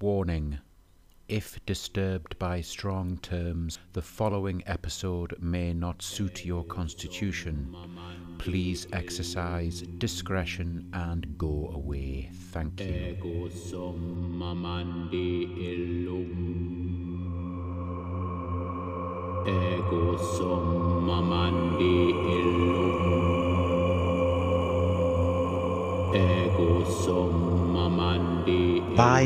[0.00, 0.58] Warning
[1.28, 7.74] If disturbed by strong terms, the following episode may not suit your constitution.
[8.38, 12.30] Please exercise discretion and go away.
[12.50, 13.16] Thank you.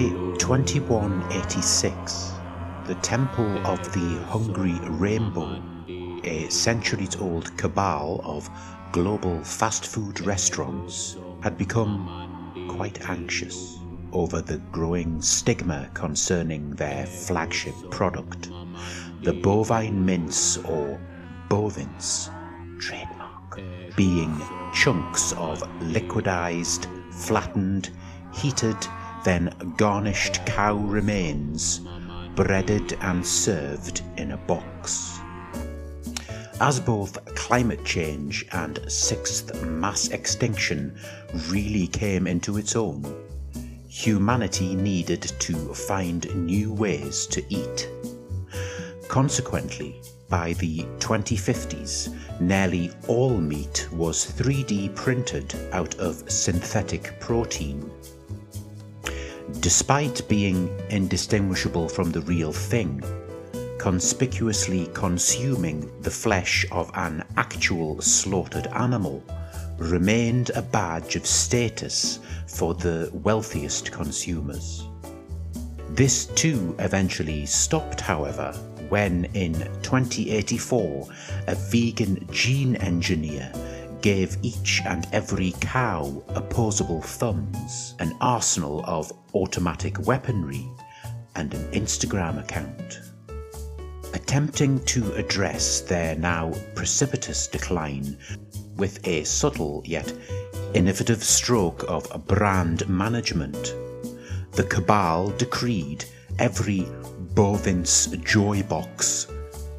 [0.00, 1.22] Ego sum amandi illum.
[1.30, 2.08] Ego sum amandi illum.
[2.08, 2.28] Ego sum amandi By illum.
[2.28, 2.32] 2186,
[2.86, 5.62] the Temple of the Hungry Rainbow,
[6.24, 8.48] a centuries old cabal of
[8.92, 13.78] global fast food restaurants, had become quite anxious
[14.12, 18.50] over the growing stigma concerning their flagship product,
[19.22, 20.98] the bovine mince or
[21.50, 22.30] bovins
[22.80, 23.60] trademark,
[23.96, 24.40] being
[24.72, 27.90] chunks of liquidized, flattened,
[28.32, 28.76] heated,
[29.24, 31.80] then garnished cow remains,
[32.34, 35.20] breaded and served in a box.
[36.60, 40.98] As both climate change and sixth mass extinction
[41.48, 43.04] really came into its own,
[43.88, 47.88] humanity needed to find new ways to eat.
[49.08, 57.90] Consequently, by the 2050s, nearly all meat was 3D printed out of synthetic protein.
[59.60, 63.02] Despite being indistinguishable from the real thing,
[63.78, 69.22] conspicuously consuming the flesh of an actual slaughtered animal
[69.76, 74.86] remained a badge of status for the wealthiest consumers.
[75.90, 78.52] This too eventually stopped, however,
[78.88, 81.08] when in 2084
[81.48, 83.52] a vegan gene engineer
[84.00, 90.68] gave each and every cow opposable thumbs, an arsenal of automatic weaponry,
[91.36, 93.00] and an Instagram account.
[94.14, 98.16] Attempting to address their now precipitous decline
[98.76, 100.12] with a subtle yet
[100.74, 103.74] innovative stroke of brand management,
[104.52, 106.04] the cabal decreed
[106.38, 106.86] every
[107.34, 109.26] bovin's joy box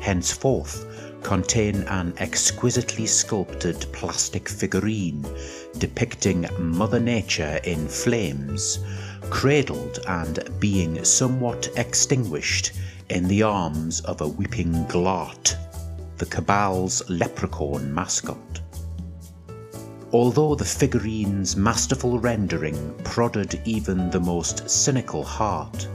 [0.00, 0.87] henceforth
[1.22, 5.24] contain an exquisitely sculpted plastic figurine
[5.78, 8.80] depicting Mother Nature in flames,
[9.30, 12.72] cradled and being somewhat extinguished
[13.10, 15.54] in the arms of a weeping glart,
[16.18, 18.60] the cabal's leprechaun mascot.
[20.12, 25.86] Although the figurine's masterful rendering prodded even the most cynical heart,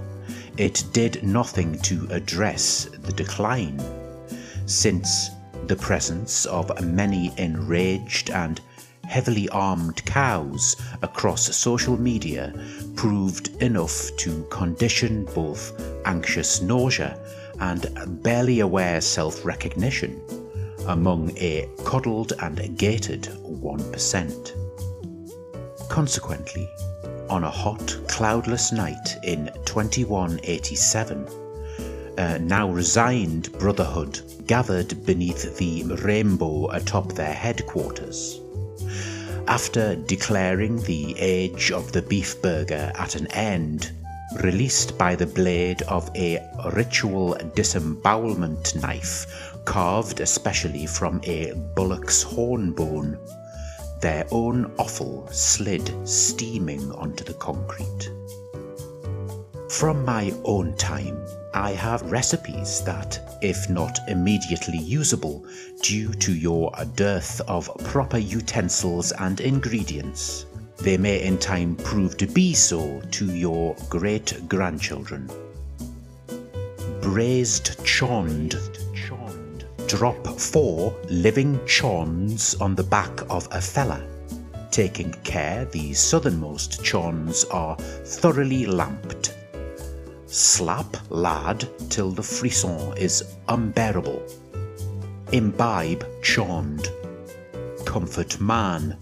[0.57, 3.81] it did nothing to address the decline,
[4.65, 5.29] since
[5.67, 8.61] the presence of many enraged and
[9.05, 12.53] heavily armed cows across social media
[12.95, 15.73] proved enough to condition both
[16.05, 17.19] anxious nausea
[17.59, 17.91] and
[18.23, 20.19] barely aware self recognition
[20.87, 25.89] among a coddled and gated 1%.
[25.89, 26.69] Consequently,
[27.29, 31.27] on a hot, cloudless night in 2187,
[32.17, 38.39] a now resigned brotherhood gathered beneath the rainbow atop their headquarters.
[39.47, 43.91] After declaring the age of the beef burger at an end,
[44.41, 46.39] released by the blade of a
[46.73, 53.17] ritual disembowelment knife carved especially from a bullock's horn bone,
[54.01, 58.11] their own offal slid steaming onto the concrete.
[59.69, 65.45] From my own time, I have recipes that, if not immediately usable
[65.81, 70.47] due to your dearth of proper utensils and ingredients,
[70.79, 75.29] they may in time prove to be so to your great grandchildren.
[77.01, 78.57] Braised chond.
[79.87, 84.01] Drop four living chons on the back of a fella.
[84.71, 89.35] Taking care the southernmost chons are thoroughly lamped.
[90.33, 94.19] Slap lad till the frisson is unbearable.
[95.31, 96.87] Imbibe chond.
[97.85, 98.97] Comfort man.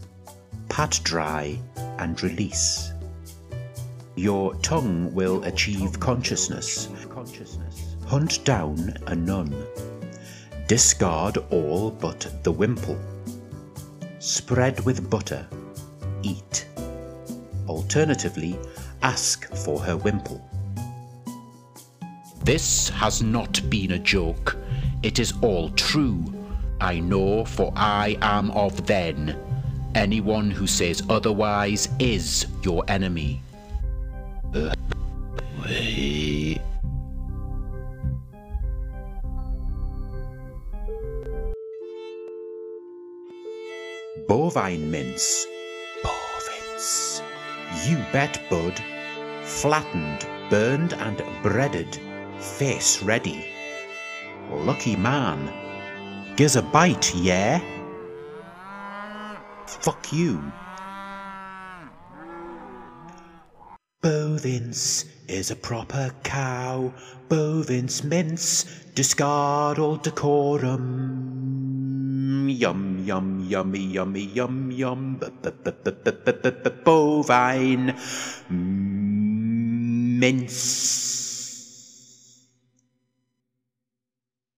[0.67, 1.57] Pat dry
[1.99, 2.91] and release.
[4.17, 6.89] Your tongue will achieve consciousness.
[8.07, 9.55] Hunt down a nun.
[10.67, 12.99] Discard all but the wimple.
[14.19, 15.47] Spread with butter.
[16.23, 16.67] Eat.
[17.69, 18.59] Alternatively,
[19.01, 20.50] ask for her wimple.
[22.43, 24.57] This has not been a joke.
[25.03, 26.23] It is all true.
[26.79, 29.37] I know, for I am of then.
[29.93, 33.43] Anyone who says otherwise is your enemy.
[34.55, 34.73] Uh,
[35.63, 36.59] wait.
[44.27, 45.45] Bovine mince.
[46.03, 47.21] Bovins.
[47.87, 48.81] You bet, bud.
[49.43, 51.99] Flattened, burned, and breaded
[52.41, 53.45] Face ready.
[54.49, 55.53] Lucky man.
[56.35, 57.61] Gives a bite, yeah?
[59.67, 60.41] Fuck you.
[64.01, 66.91] Bovins is a proper cow.
[67.29, 68.65] Bovins mince,
[68.95, 70.79] discard all decorum.
[72.49, 75.19] Yum, yum, yummy, yummy, yum, yum.
[76.83, 77.95] Bovine
[80.19, 81.30] mince.